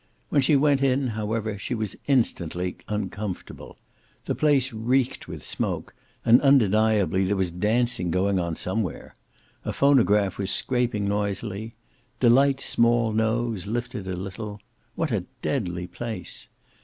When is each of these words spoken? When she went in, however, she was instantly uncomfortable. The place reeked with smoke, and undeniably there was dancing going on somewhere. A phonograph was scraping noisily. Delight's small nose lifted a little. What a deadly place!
When 0.29 0.41
she 0.41 0.55
went 0.55 0.81
in, 0.81 1.09
however, 1.09 1.59
she 1.59 1.75
was 1.75 1.95
instantly 2.07 2.77
uncomfortable. 2.87 3.77
The 4.25 4.33
place 4.33 4.73
reeked 4.73 5.27
with 5.27 5.45
smoke, 5.45 5.93
and 6.25 6.41
undeniably 6.41 7.23
there 7.23 7.35
was 7.35 7.51
dancing 7.51 8.09
going 8.09 8.39
on 8.39 8.55
somewhere. 8.55 9.13
A 9.63 9.71
phonograph 9.71 10.39
was 10.39 10.49
scraping 10.49 11.07
noisily. 11.07 11.75
Delight's 12.19 12.65
small 12.65 13.13
nose 13.13 13.67
lifted 13.67 14.07
a 14.07 14.15
little. 14.15 14.59
What 14.95 15.11
a 15.11 15.25
deadly 15.43 15.85
place! 15.85 16.49